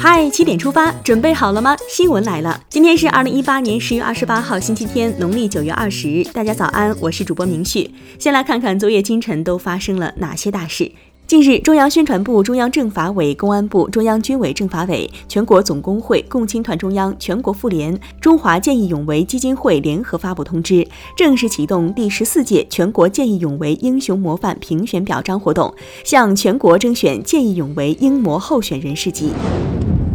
[0.00, 1.76] 嗨，七点出发，准备好了吗？
[1.86, 6.24] 新闻来了，今天是二零一八年十月二十八号，星期天，农历九月二十。
[6.32, 7.90] 大家早安，我是主播明旭。
[8.18, 10.90] 先来看看昨夜今晨都发生了哪些大事。
[11.26, 20.86] 近日，中央宣传部、中央政法委、公安部、中央军委政法委、全国总工会、共青团中央、全国妇联、中华见义勇为基金会联合发布通知，
[21.16, 25.74] 正式启动第十四届全国见义勇为英雄模范评选表彰活动，
[26.04, 29.32] 向全国征选见义勇为英模候选人事迹。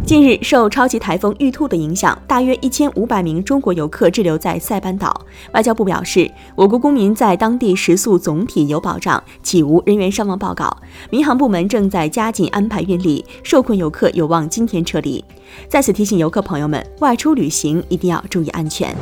[0.04, 5.24] 近日，受超级台风“玉兔”的影响，大约一千五百名中国游客滞留在塞班岛。
[5.54, 10.76] 外交部表示，我国公民在当地食宿总体有保障，且无人员伤亡报告。
[11.10, 15.24] 民航部门正在加紧安排运力，受困游客有望今天撤离。
[15.68, 18.94] 在此提醒游客朋友们，外出旅行一定要注意安全。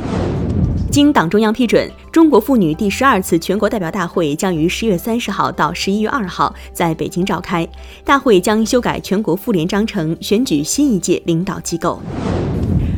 [0.91, 7.65] 经党中央批准，中国妇女第十二次全国代表大会将于十月三十号到十一月二号在北京召开。
[8.03, 12.01] 大会将修改全国妇联章程，选举新一届领导机构。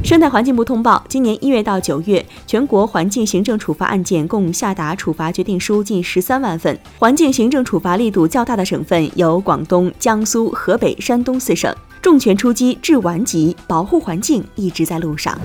[0.04, 6.76] 生态环境部通报，今年一月到九月，全国环境行政处罚案件共下达处罚决定书近十三万份。
[6.98, 15.40] 环境行政处罚力度较大的省份有广东、江苏、河北、山东四省，重拳出击治顽疾，保护环境一直在路上。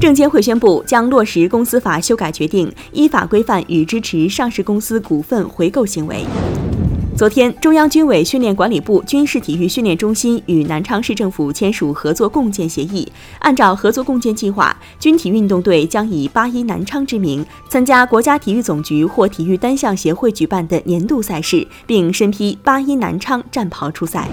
[0.00, 6.24] 证监会宣布将落实公司法修改决定，依法规范与支持上市公司股份回购行为。
[7.16, 13.10] 昨天，中央军委训练管理部军事体育训练中心与南昌市政府签署合作共建协议。
[13.38, 24.28] 按照合作共建计划，军体运动队将以八一南昌之名参加国家体育总局或体育单项协会举办的年度赛事，并身披八一南昌战袍出赛。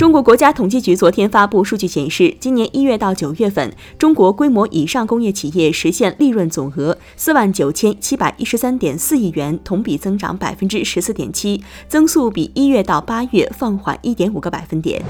[0.00, 15.02] 中国国家统计局昨天发布数据显示，今年一月到九月份，中国规模以上工业企业实现利润总额四万九千七百一十三点四亿元，同比增长百分之十四点七，增速比一月到八月放缓一点五个百分点。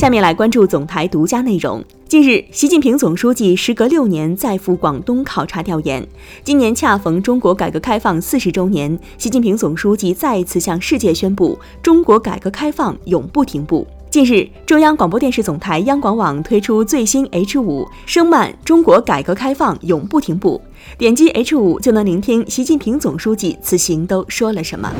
[0.00, 1.84] 下面来关注总台独家内容。
[2.08, 6.02] 近日，习近平总书记时隔六年再赴广东考察调研。
[6.42, 13.86] 今年恰逢中国改革开放四十周年，习近平总书记再一次向世界宣布：中国改革开放永不停步。
[14.08, 20.58] 近日，中央广播电视总台央广网推出最新 H 五声漫《中国改革开放永不停步》，
[20.98, 24.90] 点击 H 五就能聆听习近平总书记此行都说了什么。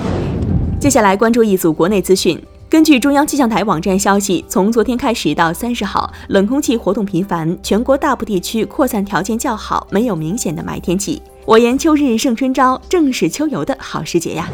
[0.78, 2.38] 接下来关注一组国内资讯。
[2.70, 11.20] 根据中央气象台网站消息，从昨天开始到三十号，冷空气活动频繁，全国大部地区扩散条件较好，没有明显的霾天气。
[11.44, 14.48] 我言秋日胜春朝，正是秋游的好时节呀。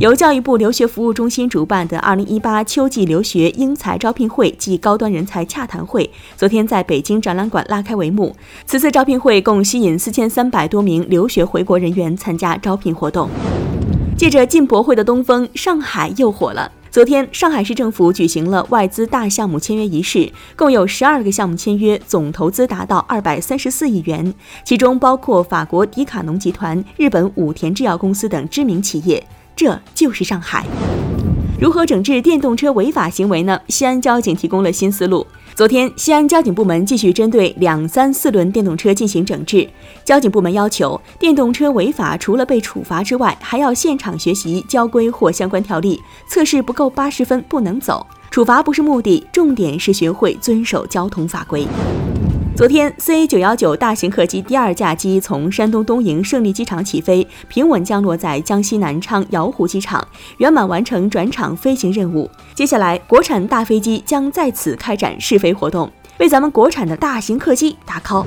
[0.00, 8.34] 由教育部留学服务中心主办的二零一八秋季留学英才招聘会暨高端人才洽谈会，昨天在北京展览馆拉开帷幕。
[8.66, 13.28] 此次招聘会共吸引四千三百多名留学回国人员参加招聘活动。
[14.16, 16.72] 借着进博会的东风，上海又火了。
[16.92, 29.26] 昨天，上海市政府举行了外资大项目签约仪式，共有十二个项目签约，总投资达到二百三十四亿元，其中包括法国迪卡侬集团、日本武田制药公司等知名企业。
[29.56, 30.66] 这就是上海。
[31.62, 33.56] 如何整治电动车违法行为呢？
[33.68, 35.24] 西安交警提供了新思路。
[35.54, 39.70] 昨天，西安交警部门继续针对两三四轮电动车进行整治。
[40.04, 48.04] 交警部门要求，电动车违法除了被处罚之外，还要现场学习交规或相关条例，测试不够八十分不能走。
[48.32, 51.64] 处罚不是目的，重点是学会遵守交通法规。
[52.54, 62.30] 昨天，C 九幺九大型客机第二架机从山东东营胜利机场起飞，平稳降落在江西南昌瑶湖机场，圆满完成转场飞行任务。
[62.54, 68.26] 接下来，国产大飞机将在此开展试飞活动，为咱们国产的大型客机打 call。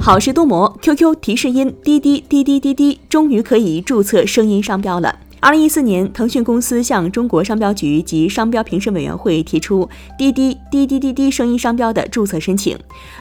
[0.00, 5.14] 好事多磨，QQ 提示音滴滴滴滴滴滴，终于可以注册声音商标了。
[5.44, 12.74] 二零一四年，腾讯公司向中国商标局及商标评审委员会提出滴滴滴滴滴滴声音商标的注册申请，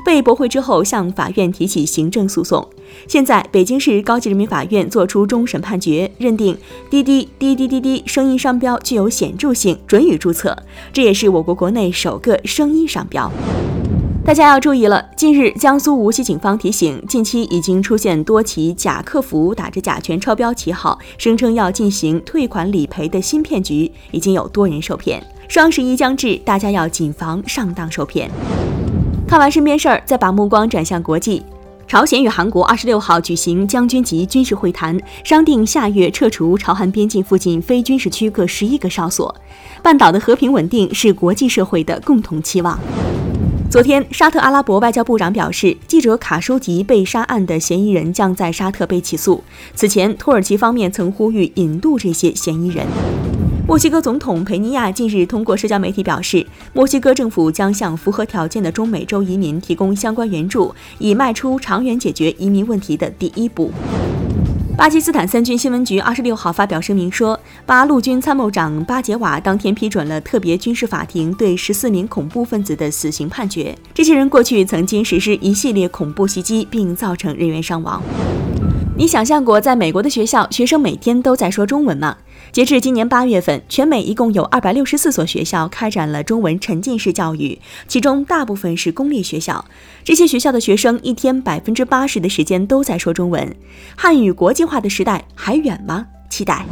[0.06, 2.66] 被驳回之后，向法院提起行政诉讼。
[3.10, 6.58] 现在，北京市高级人民法院作出终审判决，认定
[6.90, 10.58] 滴滴滴滴滴滴声音商标具有显著性，准予注册。
[10.94, 13.30] 这也是我国国内首个声音商标。
[14.26, 25.22] 大家要注意了，近日江苏无锡警方提醒，近期已经出现多起假客服打着甲醛超标旗号，声称要进行退款理赔的新骗局，已经有多人受骗。
[25.50, 28.32] 双十一将至，大家要谨防上当受骗。
[29.28, 31.44] 看完身边事儿，再把目光转向国际，
[31.86, 39.36] 朝鲜与韩国二十六号举行将军级军事会谈，商定下月撤除朝韩边境附近非军事区各十一个哨所。
[39.82, 42.80] 半岛的和平稳定是国际社会的共同期望。
[43.74, 49.44] 昨天，沙特阿拉伯外交部长表示，记者卡舒吉被杀案的嫌疑人将在沙特被起诉。
[49.74, 52.86] 此前，土耳其方面曾呼吁引渡这些嫌疑人。
[53.68, 63.72] 墨西哥总统佩尼亚近日通过社交媒体表示，墨西哥政府将向符合条件的中美洲移民提供相关援助，以迈出长远解决移民问题的第一步。
[64.76, 73.74] 巴基斯坦三军新闻局二十六号发表声明说，巴陆军参谋长巴杰瓦当天批准了特别军事法庭对十四名恐怖分子的死刑判决。
[73.94, 78.02] 这些人过去曾经实施一系列恐怖袭击，并造成人员伤亡。
[78.96, 82.16] 你想象过在美国的学校，学生每天都在说中文吗？
[82.52, 89.66] 截至今年八月份，全美一共有二百六十四所学校开展了中文沉浸式教育，其中大部分是公立学校。
[90.04, 93.56] 这些学校的学生一天百分之八十的时间都在说中文。
[93.96, 96.06] 汉语国际化的时代还远吗？
[96.30, 96.64] 期待。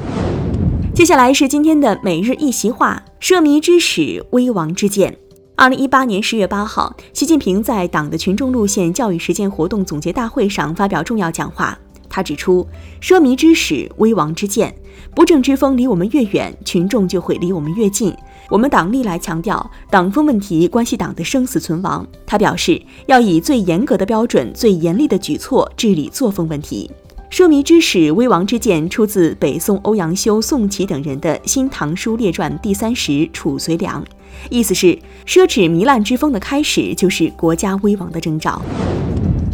[0.93, 5.17] 接下来是今天的每日一席话：奢靡之始，危亡之见。
[5.55, 11.75] 二零一八年十月八号，习近平在党的群众路线教育实践活动总结大会上发表重要讲话。
[12.11, 12.67] 他指出，
[13.01, 14.75] 奢靡之始，危亡之见。
[15.15, 18.13] 不正之风离我们越远，群众就会离我们越近。
[18.49, 22.05] 我们党历来强调，党风问题关系党的生死存亡。
[22.25, 26.91] 他表示，要以最严格的标准、最严厉的举措治理作风问题。
[27.29, 34.03] 奢靡之始，危亡之见，出自北宋欧阳修、宋祁等人的《新唐书列传》第三十《褚遂良》，
[34.49, 34.87] 意思是
[35.25, 38.61] 奢侈糜烂之风的开始，就是国家危亡的征兆。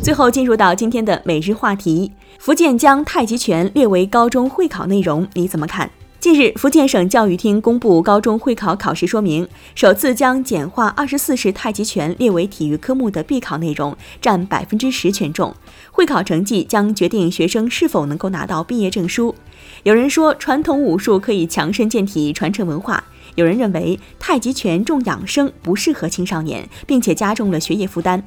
[0.07, 5.91] 最后进入到今天的每日话题：福建将太极拳列为高中会考内容，你怎么看？
[6.17, 9.45] 近日，福建省教育厅公布高中会考考试说明，
[9.75, 15.53] 首次将简化二十四式太极拳列为体育科目的必考内容，占百分之十权重。
[15.91, 19.35] 会考成绩将决定学生是否能够拿到毕业证书。
[19.83, 23.03] 有人说，传统武术可以强身健体、传承文化。
[23.37, 28.21] 有人认为太极拳重养生，不适合青少年，并且加重了学业负担。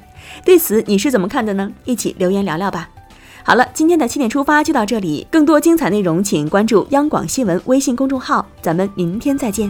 [0.45, 1.73] 对此你是怎么看的呢？
[1.85, 2.89] 一起留言聊聊吧。
[3.43, 9.69] 好了，今天的七点出发就到这里，更多精彩内容请关注央广新闻微信公众号，咱们明天再见。